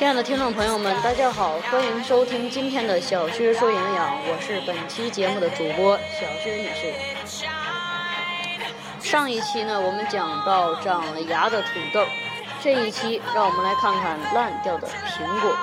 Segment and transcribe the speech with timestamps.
[0.00, 6.94] 亲爱的听众朋友们，大家好，欢迎收听今天的小薛说营养，我是本期节目的主播小薛女士。
[8.98, 12.06] 上一期呢，我们讲到长了芽的土豆，
[12.62, 15.54] 这一期让我们来看看烂掉的苹果。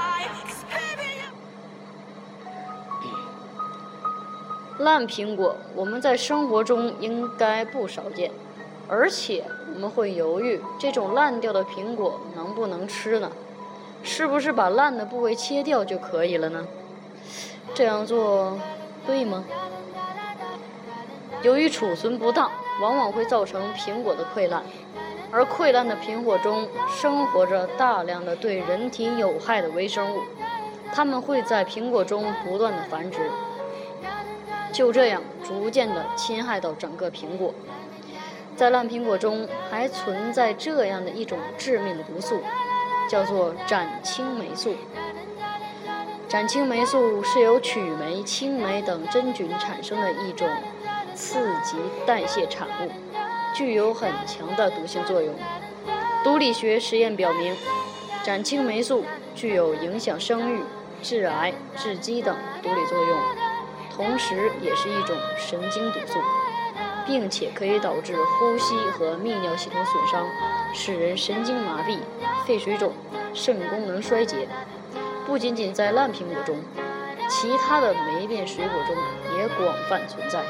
[4.78, 8.30] 烂苹果，我们在生活中应该不少见，
[8.88, 9.44] 而且
[9.74, 13.32] 我们会犹豫，这种烂掉的苹果能不能吃呢？
[14.04, 16.66] 是不是把烂的部位切掉就可以了呢？
[17.74, 18.58] 这样做
[19.06, 19.44] 对吗？
[21.44, 22.50] 由于储存不当，
[22.82, 24.64] 往往会造成苹果的溃烂，
[25.32, 30.22] 而溃烂的苹果中生活着大量的对人体有害的微生物，
[30.94, 33.30] 它们会在苹果中不断的繁殖，
[34.72, 37.54] 就这样逐渐的侵害到整个苹果。
[38.56, 42.42] 在烂苹果中还存在这样的一种致命的毒素，
[43.08, 44.76] 叫做展青霉素。
[46.28, 50.48] 展青霉素是由曲霉、青霉等真菌产生的一种
[51.16, 52.92] 刺激代谢产物，
[53.54, 55.34] 具有很强的毒性作用。
[56.24, 57.56] 毒理学实验表明，
[58.24, 60.62] 展青霉素具有影响生育、
[61.02, 63.20] 致癌、致畸等毒理作用，
[63.96, 66.20] 同时也是一种神经毒素，
[67.06, 70.28] 并且可以导致呼吸和泌尿系统损伤，
[70.74, 71.98] 使人神经麻痹、
[72.46, 72.94] 肺水肿、
[73.34, 74.48] 肾功能衰竭。
[75.26, 76.56] 不仅仅在烂苹果中，
[77.30, 78.96] 其他的霉变水果中
[79.38, 80.42] 也广泛存在。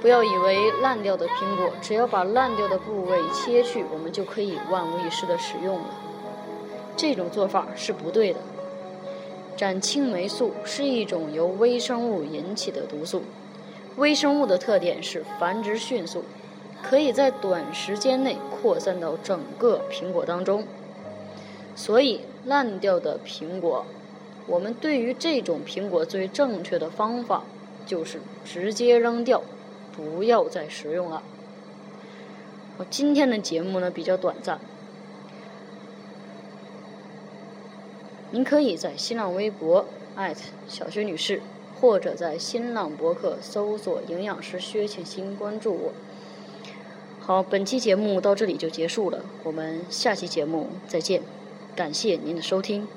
[0.00, 5.84] 不要以为烂掉的苹果，只要把烂掉的部位切去，我们就可以万无一失的食用了。
[6.96, 8.40] 这种做法是不对的。
[9.56, 13.24] 展青霉素是一种由微生物引起的毒素，
[13.96, 16.24] 微生物的特点是繁殖迅速，
[16.82, 20.64] 可以在短时间内扩散到整个苹果当中。
[21.76, 23.86] 所以，烂掉的苹果，
[24.46, 27.44] 我们对于这种苹果最正确的方法
[27.86, 29.42] 就是直接扔掉，
[29.92, 31.22] 不要再食用了。
[32.76, 34.58] 我今天的节目呢比较短暂，
[38.30, 39.86] 您可以在新浪微博
[40.68, 41.40] 小薛女士，
[41.80, 45.92] 或者在新浪博客搜索“营养师薛庆新”关注我。
[47.20, 51.22] 好，本期节目到这里就结束了，我们下期节目再见。
[51.76, 52.88] 感谢您的收听。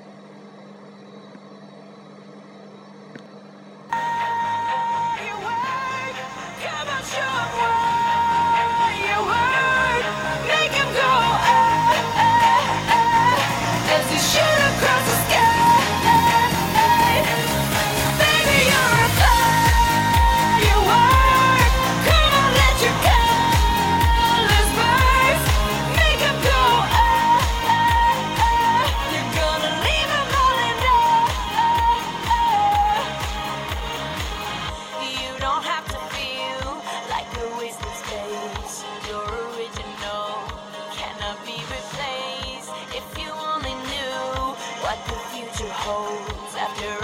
[45.51, 47.02] to hold after